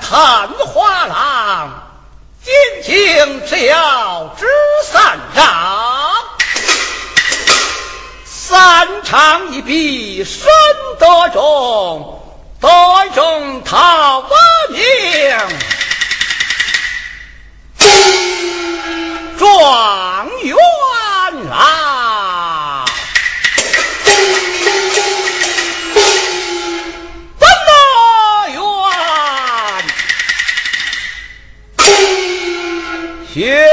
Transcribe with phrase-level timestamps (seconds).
[0.00, 1.82] 探花郎，
[2.42, 2.52] 进
[2.82, 4.46] 京只要知
[4.84, 5.44] 三章，
[8.24, 10.50] 三长一笔深
[10.98, 12.22] 得中，
[12.60, 12.68] 得
[13.14, 14.28] 中讨我
[14.70, 14.80] 名。
[19.38, 20.56] 状元
[21.50, 22.11] 郎，
[33.32, 33.66] 天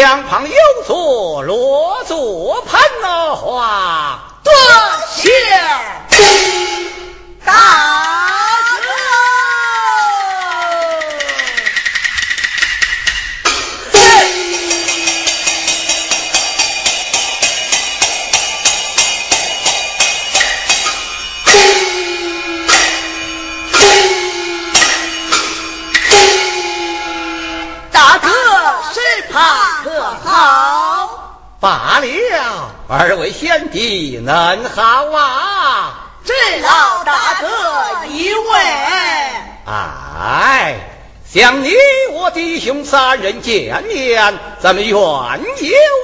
[0.00, 0.56] 两旁有
[0.86, 2.80] 座罗座盘
[3.36, 4.29] 花，
[34.30, 35.94] 弟恁好啊！
[36.24, 38.60] 这老大哥一位，
[39.66, 40.76] 哎，
[41.28, 41.74] 想你
[42.12, 45.42] 我弟兄三人见面，咱们原有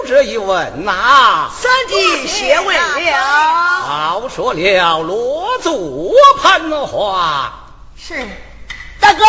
[0.09, 3.17] 这一问呐、三弟谢问了。
[3.87, 6.13] 好说了，罗祖
[6.43, 7.53] 盘花，
[7.97, 8.27] 是，
[8.99, 9.25] 大哥，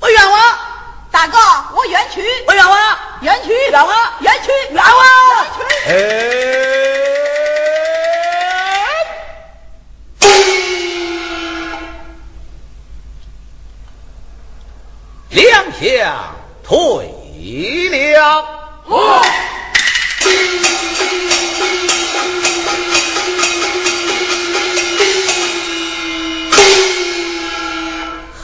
[0.00, 0.40] 我冤枉。
[1.10, 1.38] 大哥，
[1.74, 2.22] 我冤屈。
[2.46, 4.94] 我冤枉，冤屈，冤枉，冤屈，冤枉，
[5.88, 6.95] 冤屈。
[6.95, 6.95] 两
[16.06, 17.10] 相退
[17.90, 18.44] 了。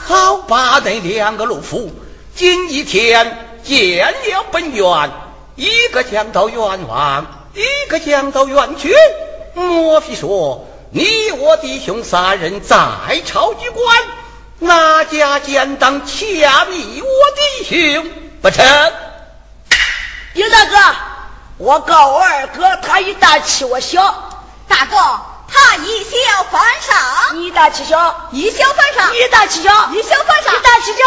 [0.05, 1.93] 好把那两个路夫，
[2.35, 5.11] 今一天见了本院，
[5.55, 8.93] 一个讲到冤枉，一个讲到冤屈。
[9.55, 12.77] 莫非说你我弟兄三人在
[13.25, 14.03] 朝居官，
[14.63, 16.13] 哪家奸当掐
[16.71, 17.65] 你我弟
[17.95, 18.11] 兄
[18.41, 18.65] 不成？
[20.35, 20.77] 丁大哥，
[21.59, 24.03] 我告我二哥，他一大欺我小。
[24.69, 24.97] 大哥，
[25.49, 27.43] 他以小犯上。
[27.43, 29.17] 一大欺小，一小犯上。
[29.17, 30.55] 一大欺小，一小犯上。
[30.55, 31.03] 你大欺小。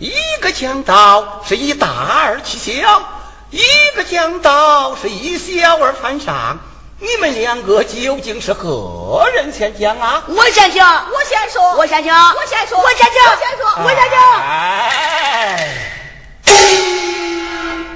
[0.00, 1.88] 一个强盗是以大
[2.24, 3.17] 而欺小，
[3.50, 3.62] 一
[3.96, 6.58] 个讲道是一小而犯上。
[7.00, 10.24] 你们两个究竟是何人先讲啊？
[10.26, 14.20] 我先讲，我先说，我先讲，我先说，我先讲，我先说，我先讲。
[14.42, 15.76] 哎，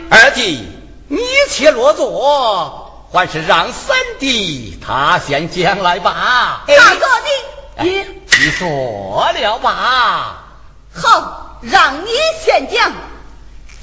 [0.08, 0.68] 二弟，
[1.08, 1.20] 你
[1.50, 6.62] 且落座，还是让三弟他先讲来吧。
[6.68, 7.06] 大哥
[7.82, 10.44] 你你你说了吧？
[10.94, 12.10] 好，让你
[12.44, 12.92] 先讲。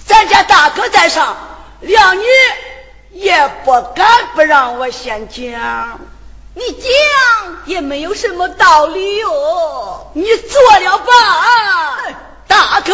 [0.06, 1.36] 咱家大哥在上，
[1.81, 2.26] 谅你
[3.12, 6.00] 也不敢不让我先讲。
[6.56, 6.88] 你讲
[7.66, 10.12] 也没有什么道理哟。
[10.14, 11.98] 你做了吧，
[12.48, 12.94] 大哥，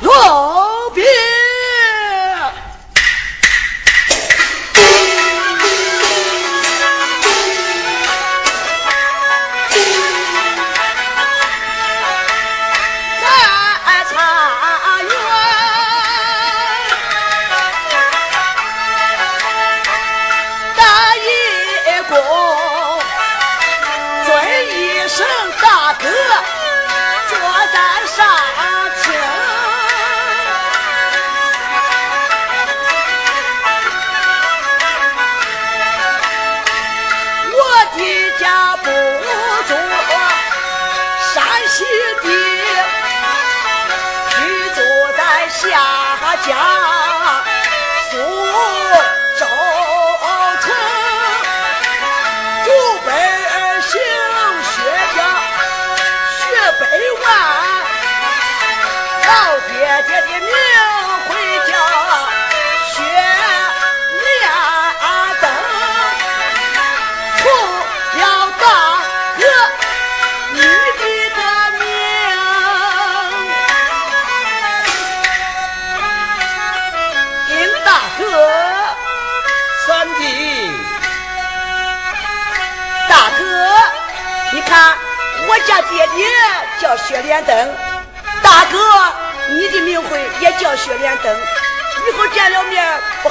[0.00, 1.04] 罗宾。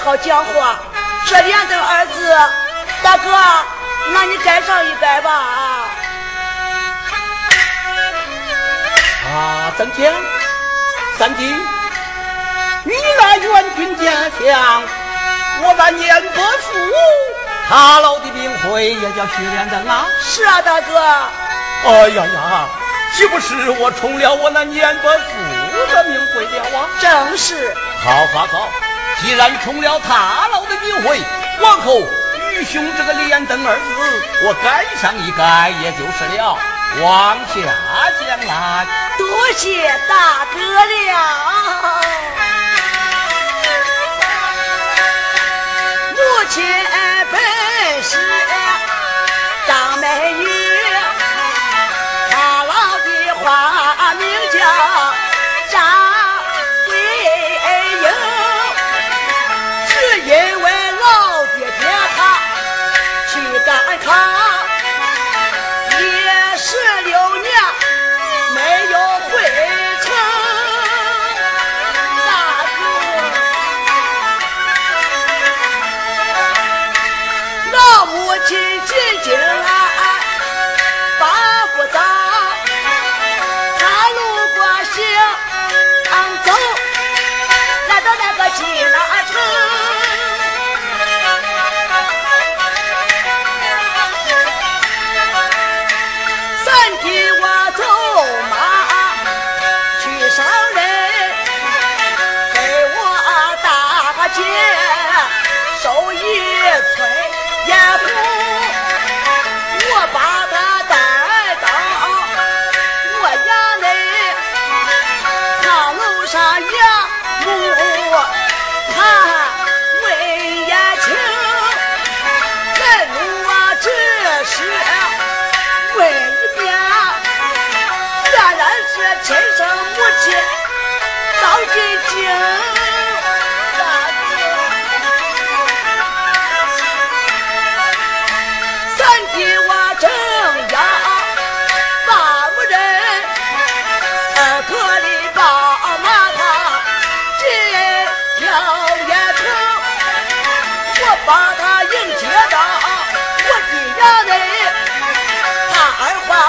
[0.03, 0.79] 好讲话。
[1.25, 2.37] 雪莲灯儿子，
[3.01, 3.31] 大哥，
[4.11, 5.31] 那你再上一改吧。
[9.33, 10.13] 啊，曾江，
[11.17, 11.45] 三弟，
[12.83, 14.83] 你那援军家乡，
[15.63, 16.73] 我那年伯父，
[17.69, 20.05] 他老的名讳也叫雪莲灯啊。
[20.21, 20.99] 是啊，大哥。
[21.85, 22.67] 哎呀呀，
[23.15, 26.89] 岂不是我冲了我那年伯父的名讳了啊？
[26.99, 27.73] 正是。
[28.03, 28.69] 好好好，
[29.21, 31.21] 既然冲了他老的名讳，
[31.61, 32.01] 往后
[32.51, 33.81] 愚兄这个连登二字，
[34.45, 36.57] 我改上一改也就是了。
[37.01, 37.53] 往下
[38.19, 38.85] 讲来，
[39.17, 40.91] 多谢大哥了。
[46.11, 46.63] 母亲
[47.31, 48.17] 本是
[49.67, 50.43] 张美女。
[53.43, 54.59] 花名叫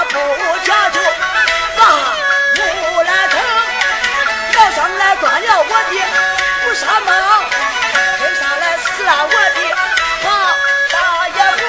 [0.09, 0.13] 不
[0.63, 0.97] 觉就，
[1.75, 1.79] 放
[2.57, 3.33] 木兰藤，
[4.53, 5.93] 要上来断了我的
[6.63, 7.07] 不杀猫，
[8.19, 9.59] 真上来撕了我的
[10.23, 10.25] 好
[10.91, 10.95] 大
[11.27, 11.63] 野狗，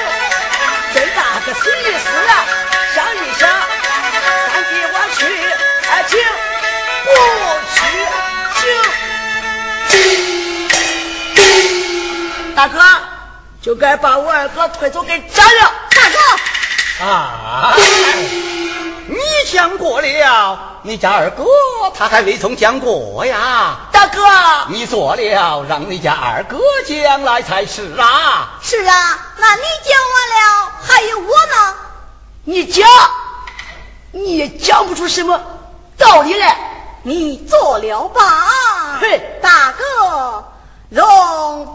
[0.94, 2.30] 真那个死一死啊，
[2.94, 3.42] 想一想，
[4.52, 5.20] 三弟我去
[5.88, 6.10] 还请
[7.04, 7.08] 不
[7.74, 7.78] 去
[9.88, 9.94] 请？
[12.54, 12.74] 大哥
[13.60, 15.72] 就该把我二哥推走给斩了。
[17.00, 17.74] 啊，
[19.06, 19.16] 你
[19.52, 21.44] 讲过了，你家二哥
[21.94, 23.76] 他还未曾讲过呀。
[23.92, 24.20] 大哥，
[24.68, 28.58] 你做了，让你家二哥将来才是啊。
[28.62, 31.74] 是啊，那你讲完了，还有我呢。
[32.44, 32.88] 你讲，
[34.12, 35.40] 你也讲不出什么
[35.98, 36.56] 道理来。
[37.02, 38.98] 你做了吧。
[39.00, 40.44] 嘿，大哥，
[40.88, 41.74] 容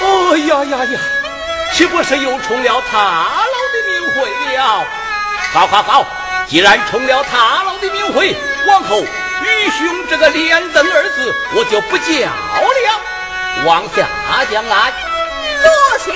[0.00, 1.00] 哦呀呀呀，
[1.74, 4.84] 岂不是又冲了他老的名讳了？
[5.52, 6.06] 好好好，
[6.46, 8.36] 既然冲了他老的名讳，
[8.68, 13.00] 往后愚兄这个莲灯二字我就不叫了。
[13.66, 14.06] 往下
[14.44, 14.92] 将来，
[15.62, 16.12] 多谢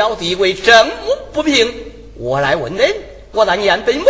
[0.00, 0.92] 小弟为政务
[1.34, 1.74] 不平，
[2.16, 2.94] 我来问恁：
[3.32, 4.06] 我那年本母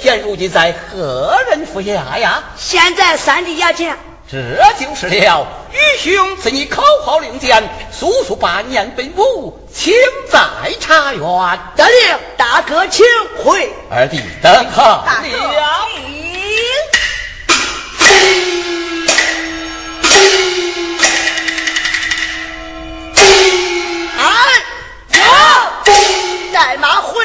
[0.00, 2.42] 现如今在何人府下呀？
[2.56, 3.98] 现在三弟衙前。
[4.32, 4.38] 这
[4.82, 5.46] 就是了。
[5.74, 9.92] 愚兄赐你口号令箭，速速把年本母，请
[10.32, 10.38] 在
[10.80, 11.20] 茶园。
[11.76, 13.04] 得令，大哥请
[13.44, 13.70] 回。
[13.90, 14.82] 二弟等候。
[15.04, 15.36] 大哥。
[26.62, 27.24] 带马回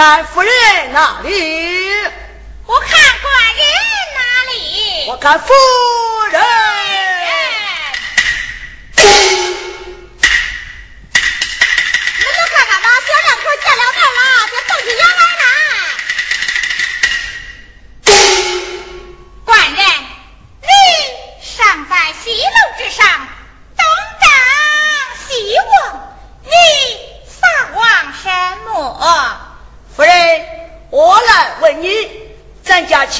[0.00, 0.50] 看夫人
[0.94, 1.28] 哪里？
[2.64, 2.88] 我看
[3.20, 3.66] 官人
[4.16, 5.10] 哪里？
[5.10, 5.52] 我看夫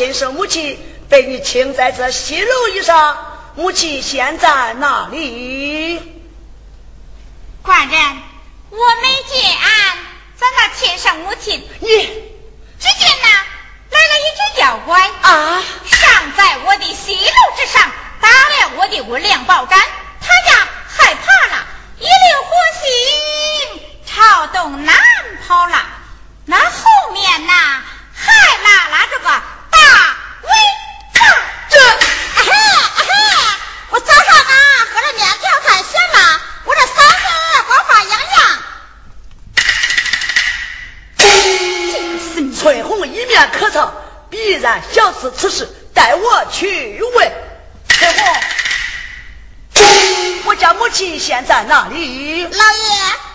[0.01, 0.79] 亲生母亲
[1.11, 3.19] 被你请在这西楼以上，
[3.55, 6.01] 母亲现在哪里？
[7.61, 8.01] 官人，
[8.71, 9.59] 我没见
[10.39, 11.63] 咱那亲生母亲。
[11.81, 13.29] 你只见那，
[13.91, 19.79] 来了一只妖怪啊，上在我的西楼之上，打了我的温良宝盏，
[44.93, 47.33] 想是此事，带我去问
[47.89, 48.25] 彩虹。
[50.45, 52.43] 我家母亲现在哪里？
[52.45, 52.55] 老爷，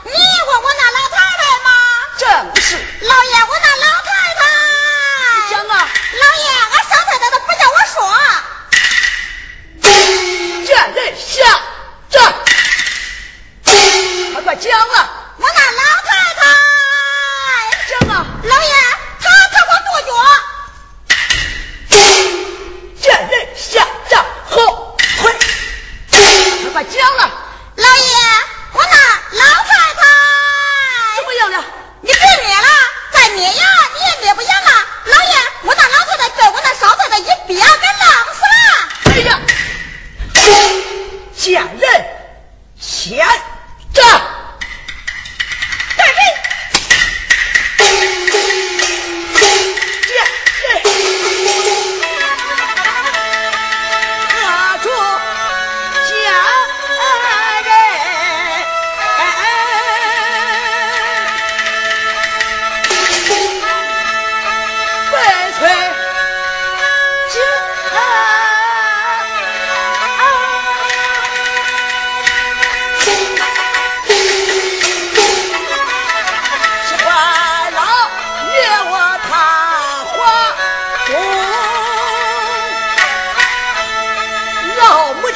[0.03, 1.69] 你问我那老太太吗？
[2.17, 2.77] 正是。
[3.01, 4.41] 老爷，我那老太太。
[5.51, 5.73] 讲啊。
[6.21, 7.95] 老爷，俺老太太都不叫我说。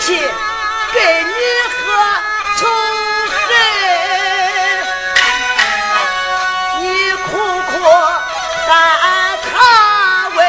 [0.09, 0.21] 给你
[1.69, 1.85] 和
[2.57, 2.61] 仇
[3.29, 3.37] 恨
[6.81, 7.71] 你苦苦
[8.65, 8.69] 干
[9.45, 9.53] 他
[10.29, 10.39] 为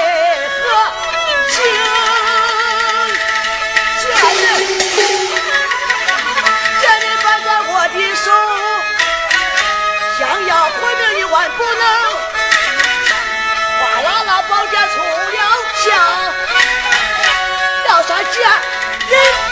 [0.49, 0.61] 何
[1.51, 1.55] 行
[4.01, 4.03] 贱
[4.41, 4.43] 人。
[6.81, 8.25] 贱人攥在我的手
[10.19, 11.85] 想要活命你万不能。
[13.79, 15.39] 哗啦啦宝剑出了
[15.83, 15.85] 鞘
[17.89, 18.41] 要杀贱
[19.11, 19.50] 人。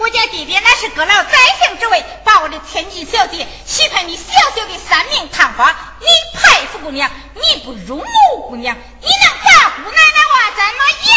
[0.00, 4.22] 我家弟弟那是搁了宰相之位，把我的千金小姐许配你小
[4.56, 5.74] 小的三名堂房。
[6.00, 6.06] 你
[6.38, 8.06] 佩服姑娘，你不如容
[8.48, 8.74] 姑娘。
[9.00, 11.14] 你能把姑奶奶我怎么样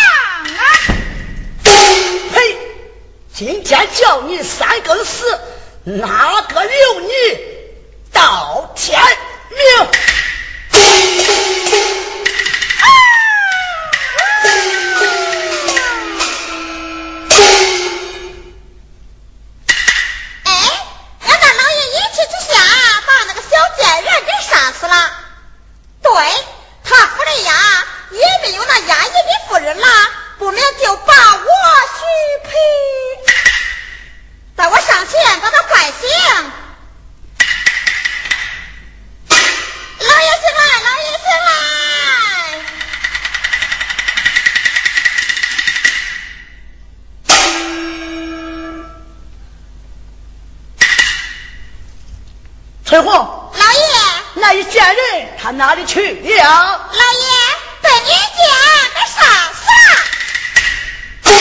[0.57, 0.61] 啊？
[3.43, 5.25] 今天叫你三更死
[5.83, 7.09] 哪个留你？
[8.13, 9.01] 到天
[9.49, 9.87] 明
[52.91, 53.79] 翠红，老爷，
[54.33, 56.43] 那一贱人他哪里去了？
[56.43, 57.25] 老爷，
[57.81, 58.19] 被你见
[58.93, 59.23] 给杀
[59.55, 61.31] 死了。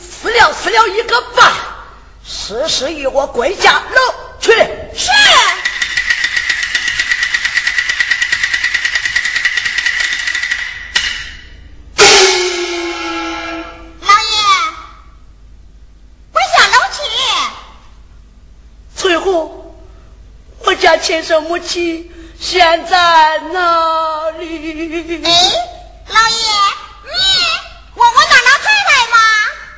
[0.00, 1.52] 死了死了一个半，
[2.24, 4.14] 事事与我归家楼
[20.98, 25.22] 亲生母亲现在哪里？
[25.24, 25.30] 哎，
[26.08, 26.36] 老爷，
[27.04, 27.18] 你
[27.94, 29.16] 问我那老太太吗？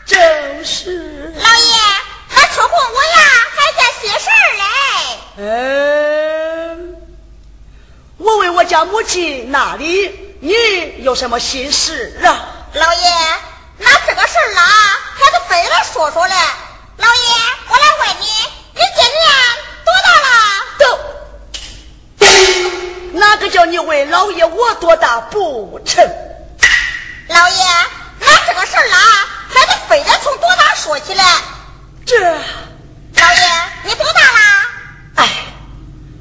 [0.07, 1.35] 正是。
[1.37, 1.72] 老爷，
[2.37, 3.18] 俺出红我呀
[3.57, 4.26] 还在心事
[4.57, 4.64] 嘞。
[5.38, 6.96] 嗯，
[8.18, 10.37] 我问我家母亲哪里？
[10.40, 10.54] 你
[11.02, 12.68] 有什么心事啊？
[12.72, 13.11] 老爷，
[13.78, 14.62] 那这个事儿啊，
[15.16, 16.35] 还得非来说说嘞。
[16.96, 17.20] 老爷，
[17.68, 18.26] 我来问你，
[18.74, 19.22] 你今年
[19.85, 20.28] 多大了？
[20.78, 20.85] 都。
[23.18, 26.09] 哪个叫你问老爷我多大不成？
[27.29, 27.65] 老爷，
[28.21, 28.97] 那这个事儿啦，
[29.49, 31.25] 还得非得从多大说起来。
[32.07, 33.41] 这，老爷，
[33.83, 34.67] 你多大啦？
[35.17, 35.29] 哎，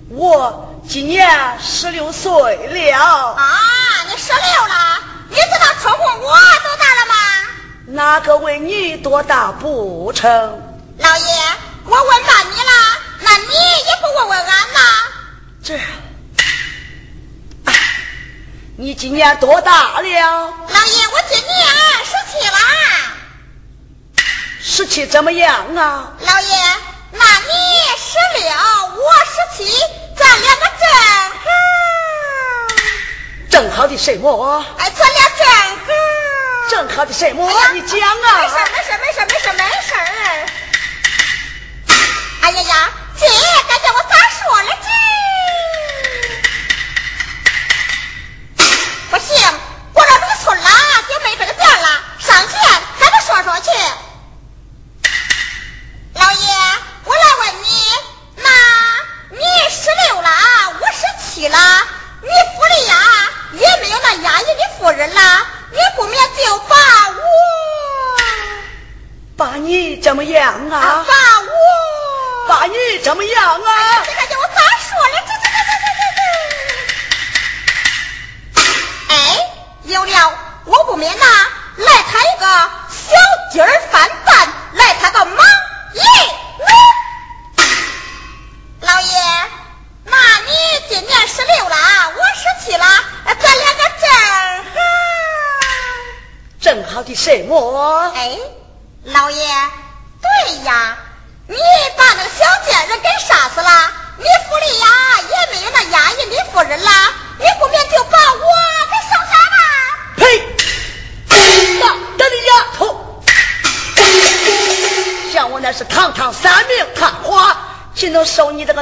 [0.10, 3.36] 我今年十六岁了。
[3.36, 3.46] 啊，
[4.10, 5.00] 你十六了？
[5.30, 7.13] 你知道春红我多大了吗？
[7.90, 10.32] 哪个问你多大不成？
[10.98, 11.36] 老爷，
[11.86, 12.72] 我问到你了，
[13.20, 14.80] 那你也不问问俺呐？
[15.63, 15.80] 这。
[18.80, 20.02] 你今年多大了？
[20.02, 21.68] 老爷，我今年
[22.06, 22.58] 十七了。
[24.62, 26.13] 十七怎么样啊？
[26.20, 26.56] 老爷，
[27.10, 27.52] 那你
[27.98, 28.52] 十六，
[28.94, 29.66] 我十七，
[30.16, 30.88] 咱两个正
[31.40, 31.50] 好。
[33.50, 34.63] 正好的什么？
[34.78, 35.88] 哎，咱俩正好。
[36.70, 37.52] 正好的什么？
[37.74, 38.42] 你讲啊。
[38.42, 39.90] 没事，没事，没事，没事，没事。
[42.42, 44.70] 哎呀呀，这该叫我咋说了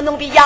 [0.06, 0.45] 能比呀。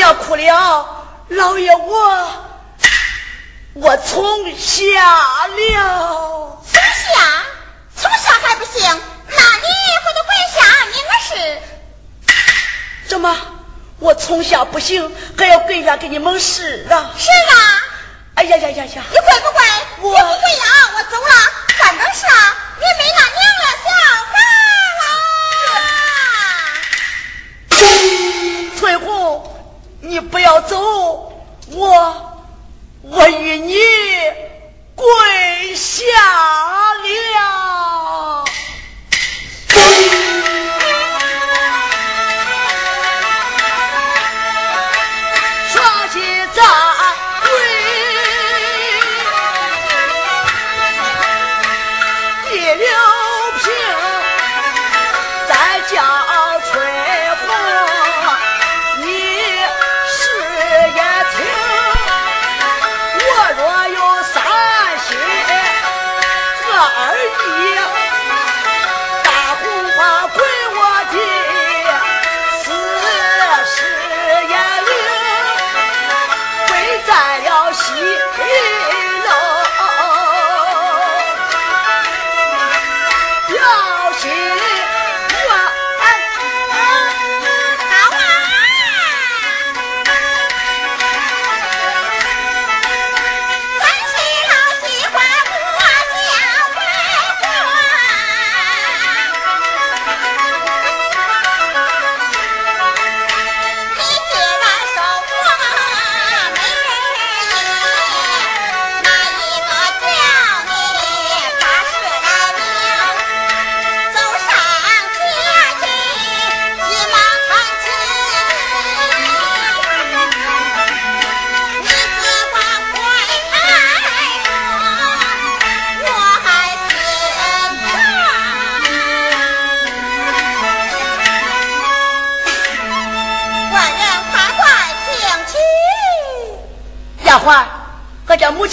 [0.00, 2.46] 要哭了，老爷我
[3.74, 6.62] 我从下了。
[6.72, 7.44] 从下，
[7.94, 8.80] 从下还不行，
[9.28, 9.68] 那你
[10.02, 11.60] 回头跪下，你我是。
[13.08, 13.36] 怎么？
[13.98, 17.10] 我从下不行，还要跪下给你蒙事啊？
[17.18, 17.82] 是啊。
[18.36, 19.02] 哎呀呀呀呀！
[19.10, 19.62] 你跪不跪？
[19.98, 20.64] 我不跪呀，
[20.96, 21.34] 我走了。
[21.78, 23.90] 反正是啊，你没那娘了小
[24.32, 24.34] 孩
[28.78, 29.06] 翠红，
[30.22, 31.32] 不要走，
[31.72, 32.32] 我
[33.02, 33.74] 我与你
[34.94, 37.69] 跪下了。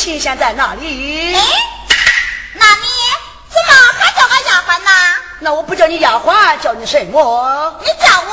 [0.07, 1.35] 俺家母亲现在哪里？
[1.35, 1.41] 哎，
[2.53, 2.87] 那你
[3.49, 4.89] 怎么还叫俺丫鬟呢？
[5.39, 7.77] 那我不叫你丫鬟，叫你什么？
[7.81, 8.31] 你叫我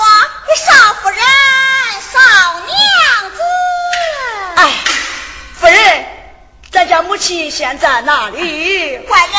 [0.57, 1.19] 少夫人、
[2.13, 2.21] 少
[2.61, 2.77] 娘
[3.33, 3.43] 子。
[4.55, 4.73] 哎，
[5.59, 6.07] 夫人，
[6.71, 8.99] 咱家母亲现在哪里？
[9.09, 9.33] 官人，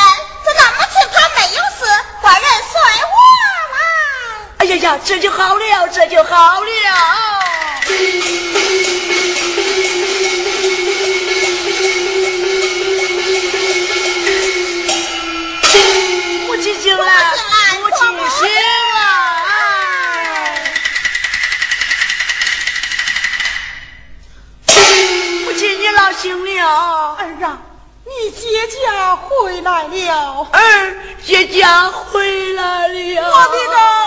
[0.45, 1.85] 咱家母亲她没有事，
[2.21, 2.81] 官人随
[3.13, 3.15] 我
[3.71, 3.79] 来。
[4.57, 6.67] 哎呀呀，这就好了，这就好了。
[28.83, 30.47] 家回来了。
[30.51, 33.29] 儿，姐家回来了。
[33.31, 34.05] 我的个儿！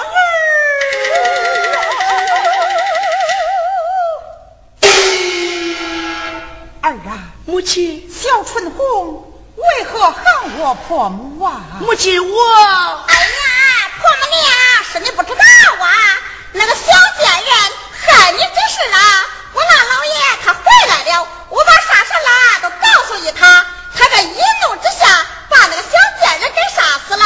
[6.81, 10.23] 儿啊，母亲，小春红为何喊
[10.59, 11.61] 我婆母啊？
[11.81, 12.43] 母亲，我……
[12.47, 13.31] 哎呀，
[14.01, 14.45] 婆母娘，
[14.93, 15.43] 是你不知道
[15.85, 15.93] 啊，
[16.53, 16.83] 那个小
[17.19, 17.51] 贱人
[18.01, 18.99] 害你这事啊！
[19.53, 20.13] 我那老爷
[20.45, 22.77] 他回来了，我把啥事啦都告
[23.09, 25.91] 诉于他，他这一怒之下把那个小
[26.23, 27.25] 贱人给杀死了，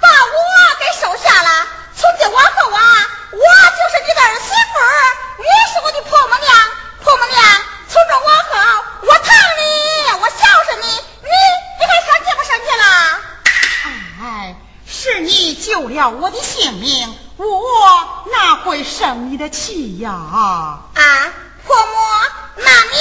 [0.00, 0.34] 把我
[0.80, 1.66] 给收下了。
[1.96, 2.80] 从今往后啊，
[3.32, 4.74] 我就是你的儿媳妇，
[5.38, 6.48] 你是我的婆母娘，
[7.04, 7.36] 婆母娘。
[7.86, 8.50] 从这往后，
[9.02, 9.26] 我疼
[9.58, 9.62] 你，
[10.20, 11.30] 我孝顺你，你
[11.78, 12.82] 你还生气不生气了？
[14.20, 19.48] 哎，是你救了我的性命，我哪会生你的
[19.84, 20.10] 气呀？
[20.10, 20.80] 啊，
[21.66, 21.92] 婆母，
[22.56, 22.96] 那你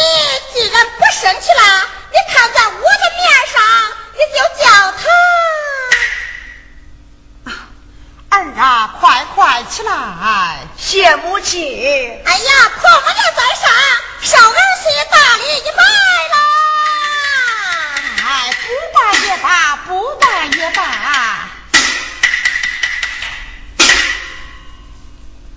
[0.53, 2.77] 既然不生气了，你看在我的
[3.15, 3.55] 面上，
[4.11, 5.01] 你就叫他。
[8.31, 12.21] 儿啊，快快起来，谢母亲。
[12.25, 13.71] 哎呀，婆母娘在上，
[14.21, 15.81] 少儿媳大礼一拜
[16.33, 16.35] 啦。
[18.25, 18.27] 哎，
[18.59, 20.81] 不拜也罢，不拜也罢。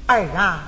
[0.06, 0.65] 儿啊。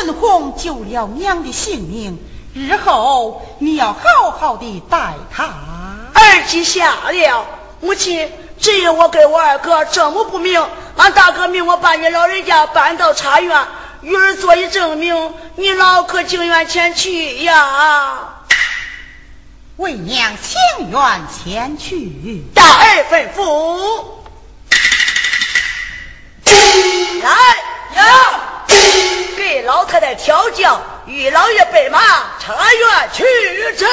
[0.00, 2.18] 是春红救了娘的性命，
[2.54, 5.44] 日后你要好好的待她。
[6.14, 7.46] 儿记下了，
[7.80, 8.30] 母亲，
[8.60, 10.64] 只因我跟我二哥这么不明，
[10.96, 13.66] 俺大哥命我把你老人家搬到茶园，
[14.02, 18.34] 与儿做一证明，你老可情愿前去呀？
[19.76, 22.44] 为娘情愿前去。
[22.54, 24.04] 大儿吩咐，
[27.22, 27.30] 来
[29.68, 32.00] 老太太调教，与老爷备马，
[32.40, 33.22] 茶园去
[33.76, 33.84] 之。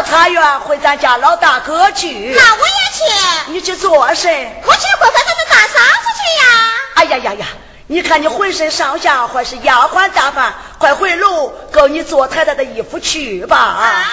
[0.00, 3.52] 到茶园回咱家老大哥去，那我也去。
[3.52, 4.32] 你去做甚？
[4.64, 6.46] 我去回回咱们大嫂子去呀。
[6.94, 7.46] 哎呀呀呀！
[7.86, 13.58] 你看你浑身上下还是丫鬟打扮，快回楼够你做太太的衣服去吧。
[13.58, 14.04] 啊，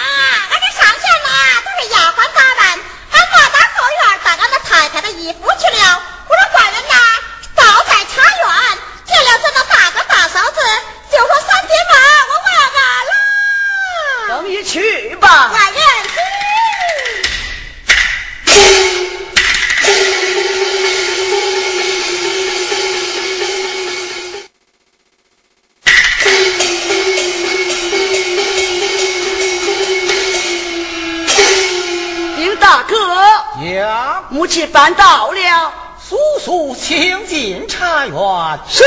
[34.94, 35.72] 到了，
[36.08, 38.60] 速速请进茶园。
[38.68, 38.84] 是。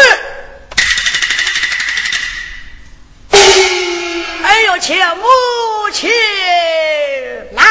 [4.44, 5.24] 哎呦，请母
[5.94, 6.10] 亲
[7.52, 7.64] 来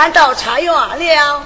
[0.00, 1.44] 母亲搬到茶园了。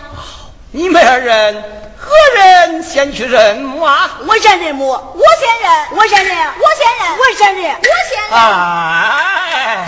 [0.71, 1.65] 你们二人
[1.99, 4.21] 何人先去认母啊？
[4.27, 8.39] 我先认母，我先认，我先认，我先认，我先认，我先认。
[8.39, 9.87] 哎，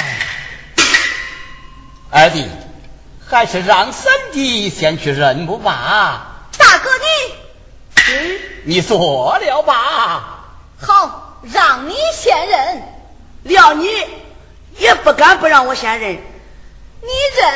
[2.10, 2.48] 二弟，
[3.28, 6.48] 还是让三弟先去认母吧。
[6.58, 10.40] 大哥你，你做了吧。
[10.80, 12.82] 好，让你先认。
[13.44, 13.88] 料你
[14.78, 16.14] 也不敢不让我先认。
[16.14, 17.52] 你认。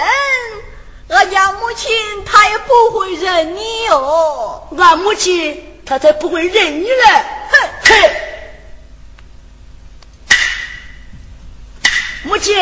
[1.10, 1.90] 俺家母亲
[2.24, 7.24] 她也不会认你哦，俺母亲她才不会认你嘞！
[7.50, 7.94] 哼哼，
[12.22, 12.56] 母亲，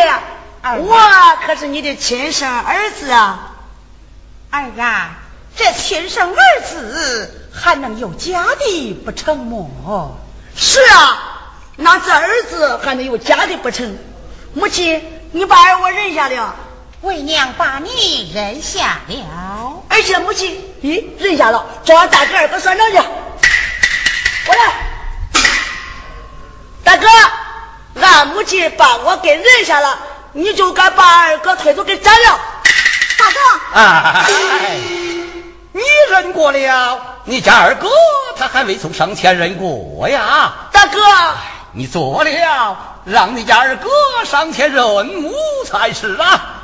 [0.63, 0.99] 我
[1.47, 3.55] 可是你的亲生儿子啊！
[4.51, 5.19] 儿啊，
[5.57, 10.17] 这亲生儿子还能有假的不成么？
[10.57, 13.99] 是啊，那这儿子还能有假的不成？
[14.55, 16.57] 母亲，你把儿我认下了。
[17.03, 22.97] 为娘把你认下了，而且母亲，咦，认下了，找俺大哥二哥算账去。
[22.97, 24.73] 过来，
[26.83, 27.07] 大哥，
[28.01, 29.97] 俺母亲把我给认下了，
[30.33, 32.41] 你就该把二哥推出给斩了。
[33.17, 33.39] 大哥，
[33.75, 34.25] 哎，
[35.73, 35.81] 你
[36.11, 37.89] 认过了，你家二哥
[38.37, 40.53] 他还未从上前认过呀。
[40.73, 41.01] 大哥，
[41.73, 43.89] 你做了，让你家二哥
[44.25, 45.33] 上前认母
[45.65, 46.55] 才是啊。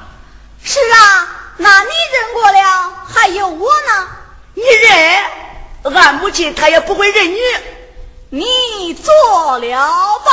[0.64, 4.08] 是啊，那你认过了，还有我呢。
[4.54, 7.38] 你认，俺母亲她也不会认你。
[8.30, 9.76] 你做了
[10.24, 10.32] 吧，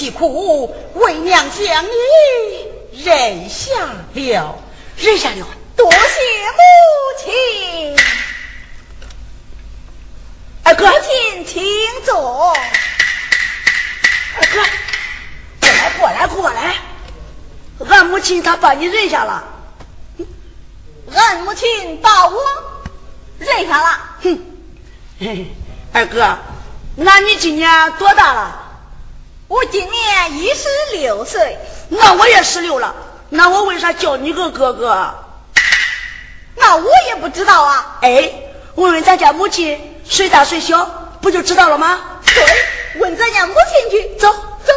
[0.00, 1.90] 其苦，为娘将你
[3.04, 3.68] 忍下
[4.14, 4.58] 了，
[4.96, 5.46] 忍下了，
[5.76, 6.62] 多谢母
[7.22, 7.96] 亲。
[10.62, 11.62] 二哥，请请
[12.06, 12.56] 坐。
[14.38, 14.64] 二哥，
[15.60, 16.76] 过来过来过来，
[17.86, 19.44] 俺母亲她把你认下了。
[21.14, 22.40] 俺母亲把我
[23.38, 24.16] 认下了。
[24.22, 25.46] 哼，
[25.92, 26.38] 二哥，
[26.96, 28.59] 那你今年多大了？
[29.50, 31.58] 我今年一十六岁。
[31.88, 32.94] 那我也十六了，
[33.30, 35.24] 那我为啥叫你个哥哥？
[36.54, 37.98] 那我也不知道啊。
[38.00, 38.32] 哎，
[38.76, 40.84] 问问咱家母亲谁大谁小，
[41.20, 42.00] 不就知道了吗？
[42.24, 44.16] 对，问咱家母亲去。
[44.20, 44.72] 走走。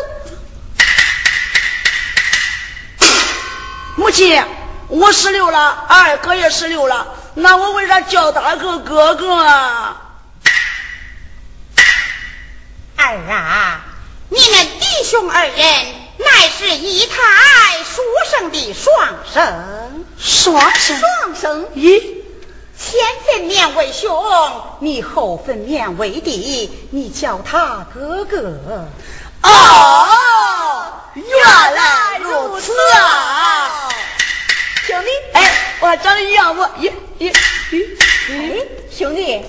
[3.95, 4.43] 母亲，
[4.87, 9.97] 我十六了，二哥也十六了，那我为啥叫他个哥哥啊？
[12.97, 13.81] 儿啊，
[14.33, 15.55] 你们弟兄二人
[16.17, 17.13] 乃是一胎
[17.85, 21.65] 书生的双生，双生，双生。
[21.75, 22.01] 咦，
[22.75, 24.09] 前分面为兄，
[24.79, 28.87] 你后分面为弟，你叫他哥哥。
[29.43, 33.87] 哦，原来如此啊！
[34.87, 36.63] 兄弟，哎，我还长得一样不？
[36.63, 37.31] 咦咦
[37.69, 37.85] 咦！
[38.31, 39.45] 哎，兄弟，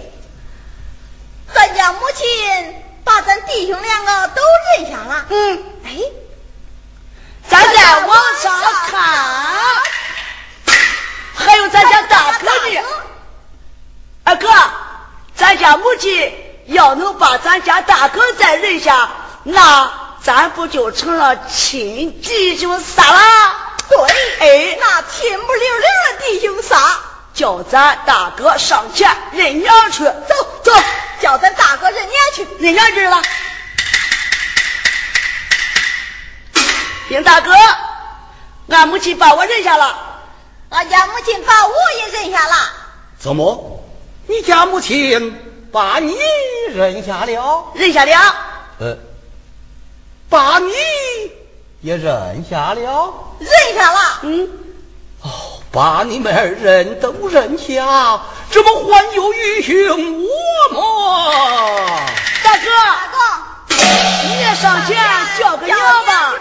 [1.55, 4.43] 咱家母亲把咱弟兄两个都
[4.79, 5.27] 认下了。
[5.29, 5.91] 嗯，哎，
[7.49, 9.03] 咱再往上看，
[11.35, 12.83] 还有咱家大哥的。
[14.25, 14.49] 二哥，
[15.37, 16.33] 咱家母亲
[16.67, 19.11] 要能把咱家大哥再认下。
[19.43, 19.93] 那
[20.23, 23.21] 咱不就成了亲弟兄仨了？
[23.87, 23.99] 对，
[24.41, 26.99] 哎，那亲不溜溜的弟兄仨，
[27.35, 30.05] 叫咱大哥上前认娘去。
[30.05, 30.73] 走走，
[31.25, 32.47] 叫咱大哥认娘去。
[32.61, 33.23] 认娘去了。
[37.09, 37.51] 丁大哥，
[38.69, 40.21] 俺母亲把我认下了，
[40.69, 42.55] 俺家母亲把我也认下了。
[43.19, 43.83] 怎么？
[44.27, 45.35] 你家母亲
[45.73, 46.15] 把你
[46.75, 48.37] 认下了，认下了。
[48.81, 48.99] 呃，
[50.29, 50.73] 把你
[51.81, 54.21] 也认下了，认下了。
[54.25, 54.64] 嗯。
[55.75, 58.21] 哦，把你们二人都认下，
[58.51, 60.29] 怎么还有余兄我
[60.73, 60.81] 吗？
[62.45, 63.17] 大哥，大哥，
[63.69, 64.97] 你也上前
[65.39, 66.35] 叫个娘吧。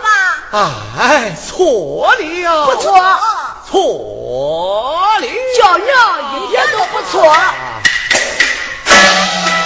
[1.00, 2.94] 哎，错了，不错，
[3.68, 5.28] 错了，
[5.58, 5.90] 叫娘
[6.38, 7.36] 一点都不错。
[8.86, 9.63] 兄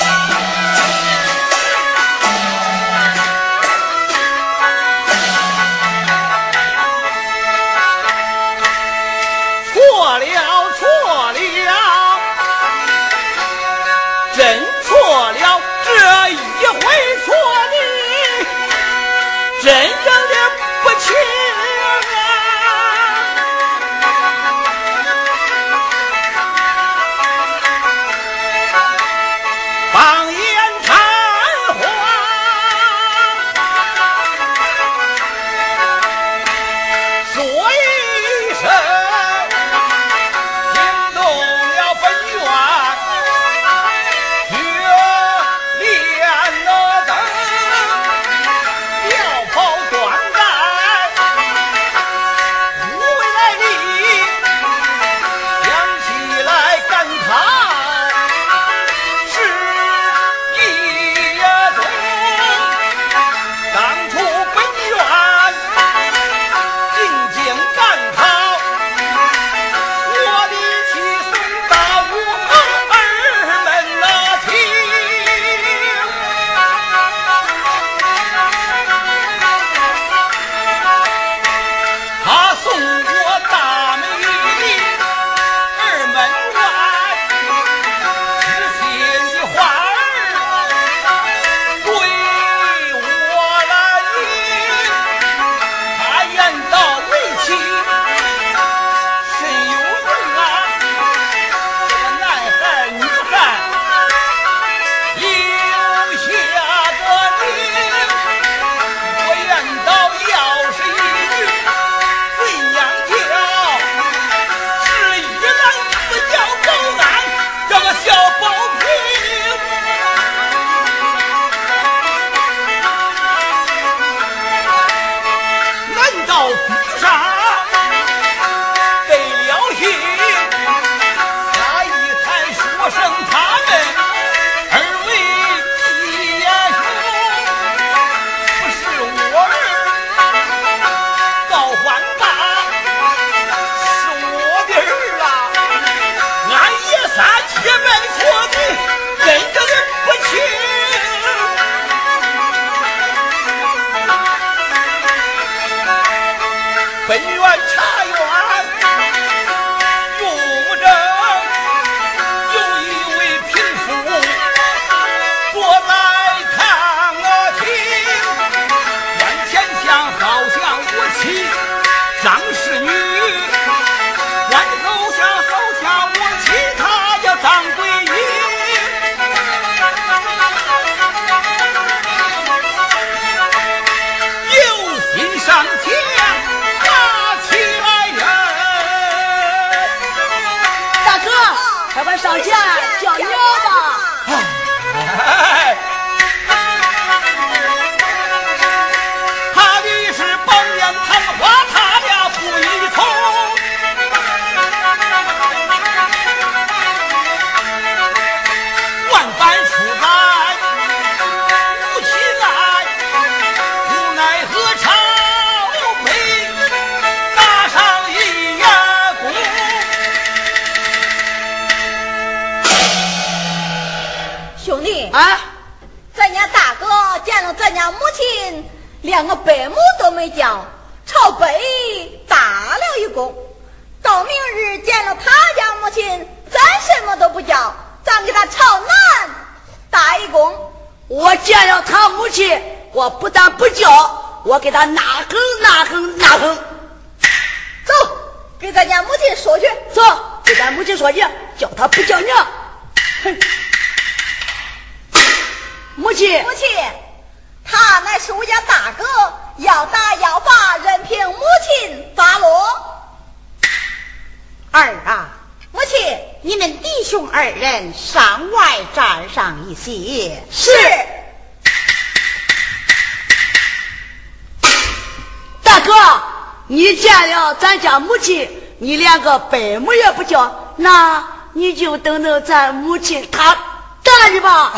[277.59, 278.49] 咱家母亲，
[278.79, 283.57] 你连个伯母也不叫，那你就等着咱母亲她
[284.03, 284.71] 干你吧。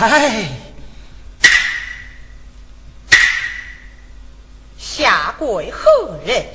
[0.00, 0.48] 哎。
[4.78, 6.46] 下跪何人？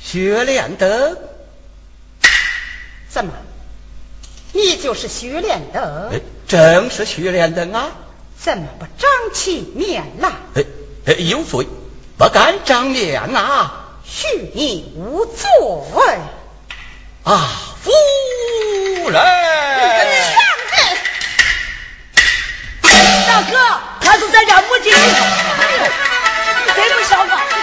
[0.00, 1.18] 薛连德。
[3.08, 3.32] 怎么？
[4.52, 6.12] 你就是薛连德？
[6.46, 7.90] 正是薛连德啊！
[8.36, 10.30] 怎么不长起面来？
[11.06, 11.66] 哎，有罪，
[12.16, 13.79] 不敢长面啊！
[14.12, 16.18] 许你无作为
[17.22, 17.46] 啊！
[17.80, 17.90] 夫
[19.08, 19.22] 人，
[22.82, 24.92] 大哥，他是咱家母亲。
[26.74, 27.59] 谁不像话！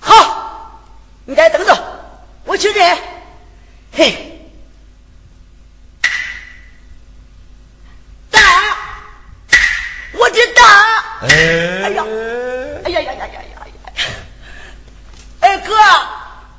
[0.00, 0.80] 好，
[1.24, 1.76] 你在等着，
[2.44, 2.98] 我去认。
[3.92, 4.50] 嘿，
[8.30, 8.40] 大，
[10.12, 12.04] 我的大，哎呀，
[12.84, 13.66] 哎呀呀呀呀呀呀，
[15.40, 15.74] 哎哥。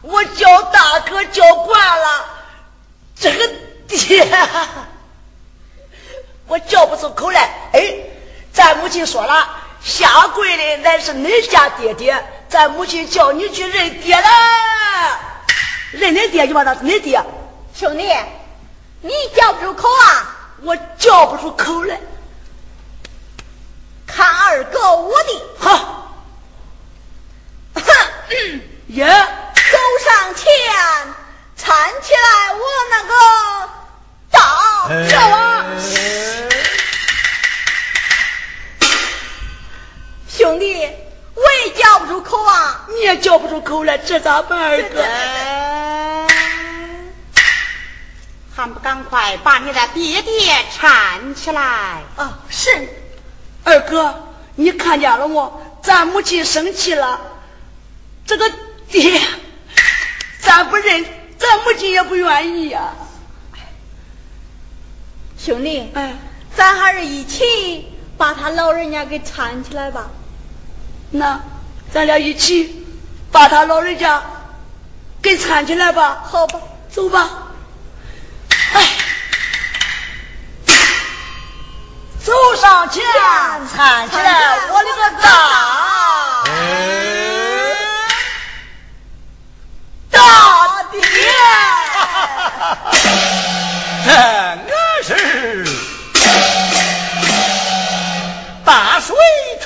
[0.01, 2.25] 我叫大哥叫惯了，
[3.17, 3.49] 这个
[3.89, 4.25] 爹，
[6.47, 7.41] 我叫不出口来。
[7.73, 7.95] 哎，
[8.53, 9.49] 咱母亲说了，
[9.83, 14.27] 下跪的乃是恁家爹爹，咱母亲叫你去认爹了，
[15.91, 17.23] 认恁爹就把他是恁爹。
[17.73, 18.03] 兄弟，
[19.01, 20.35] 你叫不出口啊？
[20.63, 21.99] 我叫不出口来。
[24.05, 26.11] 看二哥我的，好，
[27.75, 27.81] 哼，
[28.87, 29.05] 耶。
[29.71, 30.45] 走上前，
[31.57, 31.67] 搀
[32.01, 32.59] 起来我
[32.89, 33.13] 那个
[34.31, 34.37] 大
[35.07, 35.58] 舅啊！
[42.09, 42.87] 出口啊！
[42.89, 44.59] 你也叫不出口来，这咋办？
[44.59, 45.05] 二哥，
[48.55, 51.61] 还不赶快把你的爹爹搀起来？
[52.17, 52.89] 啊，是。
[53.63, 55.61] 二哥，你看见了我？
[55.83, 57.21] 咱母亲生气了，
[58.25, 58.51] 这个
[58.89, 59.21] 爹。
[60.41, 61.05] 咱不认，
[61.37, 62.95] 咱母亲也不愿意呀。
[65.37, 66.15] 兄弟，哎，
[66.55, 67.87] 咱还是一起
[68.17, 70.09] 把他老人家给搀起来吧。
[71.11, 71.41] 那，
[71.93, 72.85] 咱俩一起
[73.31, 74.21] 把他老人家
[75.21, 76.23] 给搀起来吧。
[76.23, 76.59] 好吧。
[76.91, 77.29] 走吧。
[78.73, 78.87] 哎，
[82.23, 83.03] 走上前，
[83.75, 85.98] 搀起来我的个大大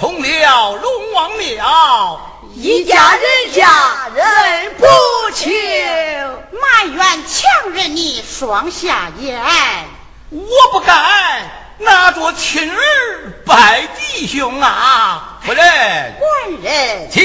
[0.03, 2.19] 通了龙王庙，
[2.55, 4.85] 一家人家人不
[5.33, 5.53] 亲，
[6.51, 9.41] 埋怨强人你双下眼，
[10.29, 15.63] 我不敢拿着亲儿拜弟兄啊，夫人。
[16.19, 17.09] 官人。
[17.09, 17.23] 亲。